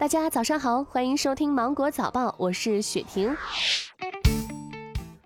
[0.00, 3.36] 大家早上好，欢迎收听芒果早报，我是雪婷。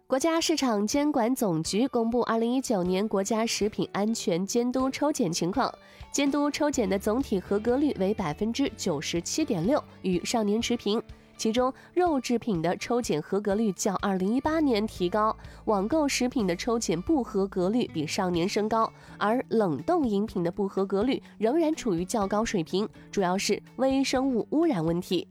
[0.09, 5.73] 国家市场监管总局公布二零一九年国家食品安全监督抽检情况，
[6.11, 11.01] 监督抽检的总体合格率为百分之九十七点六，与上年持平。
[11.37, 25.27] 其中，肉制品的抽检合格率较二零一八年提高，网购食品的抽检不合格率比上年升高，而冷冻饮品的不合格率仍然处于较高水平，主要是微生物污染问题。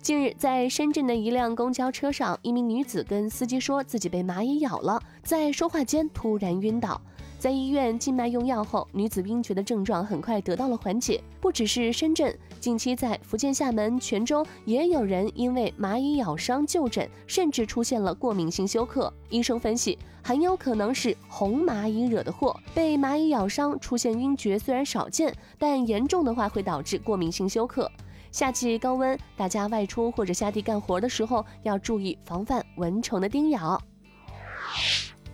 [0.00, 7.00] 近日，在深圳的一辆公交车上，一名女子跟司机说自己被蚂蚁咬了，在说话间突然晕倒。
[7.38, 11.22] 在医院静脉用药后，女子晕厥的症状很快得到了缓解。
[11.40, 19.10] 不只是深圳，近期在福建厦门、泉州也有人因为蚂蚁咬伤就诊，甚至出现了过敏性休克。
[19.30, 22.54] 医生分析，很有可能是红蚂蚁惹的祸。
[22.74, 27.90] 被蚂蚁咬伤出现晕厥虽然少见，但严重的话会导致过敏性休克。
[28.30, 33.80] 夏季高温，大家外出或者下地干活的时候要注意防范蚊虫的叮咬。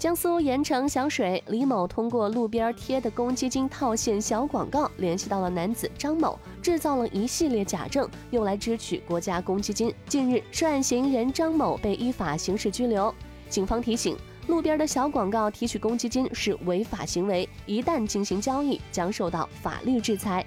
[0.06, 9.92] 江苏盐城小水李某通过路边贴的公积金套现小广告联系到了男子张某，制造了一系列假证，用来支取国家公积金。
[10.06, 13.12] 近日，涉案嫌疑人张某被依法刑事拘留。
[13.48, 20.46] 警方提醒，路边的小广告提取公积金是违法行为，一旦进行交易，将受到法律制裁。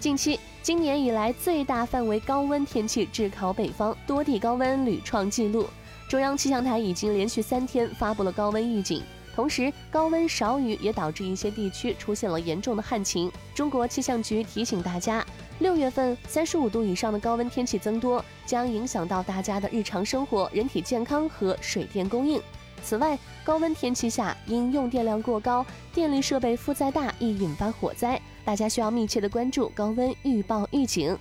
[0.00, 5.64] 近期，今年以来最大范围高温天气炙烤北方，多地高温屡创纪录。
[6.08, 9.02] 中央气象台已经连续三天发布了高温预警，
[9.34, 13.30] 同时高温少雨也导致一些地区出现了严重的旱情。
[13.54, 15.22] 中国气象局提醒大家，
[15.58, 22.40] 六月份三十五度以上的高温天气增多，将影响到大家的日常生活、人体健康和水电供应。
[22.82, 31.14] 此外，高温天气下因用电量过高，电力设备负载大，易引发火灾，大家需要密切的关注高温预报预警。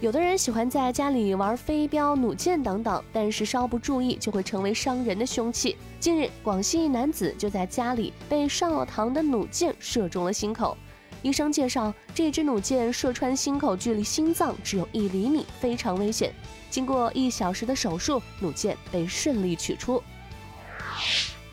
[0.00, 5.76] 有的人喜欢在家里玩飞镖、弩箭等等，但是稍不注意就会成为伤人的凶器。
[5.98, 10.76] 近日，广西一男子就在家里被上了膛的弩箭射中了心口。
[11.22, 16.32] 医生介绍，这支弩箭射穿心口，距离心脏只有一厘米，非常危险。
[16.68, 20.02] 经过一小时的手术，弩箭被顺利取出。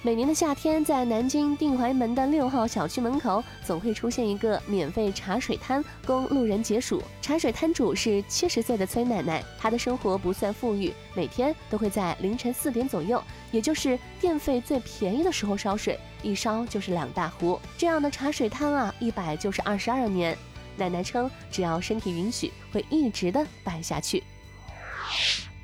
[0.05, 7.01] 每年的夏天，在南京定淮门的六号小区门口，总会出现一个免费茶水摊，供路人解暑。
[7.21, 17.57] 茶水摊主是七十岁的崔奶奶，她的生活不算富裕，每天都会在凌晨四点左右，也就是电费最便宜的时候烧水，一烧就是两大壶。
[17.77, 20.37] 这样的茶水摊啊，一摆就是二十二年。
[20.75, 24.21] 奶奶称，只要身体允许，会一直的摆下去。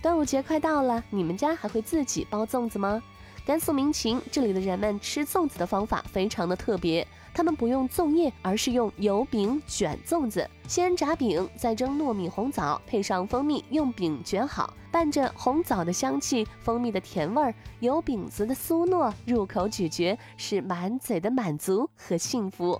[0.02, 3.04] 端午节快到了，你们家还会自己包粽子吗？
[3.50, 10.48] 甘肃民情，这里的人们吃粽子的方法非常的特别，他们不用粽叶，而是用油饼卷粽子。
[10.68, 22.80] 先炸饼，再蒸糯米红枣，配上蜂蜜，用饼卷好，伴着红枣的香气、蜂蜜的甜味儿、油饼子的酥糯，入口咀嚼是满嘴的满足和幸福。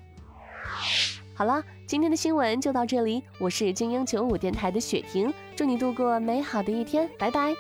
[1.34, 7.56] 好了，今天的新闻就到这里，我是精英九五电台的雪婷，祝你度过美好的一天，拜拜。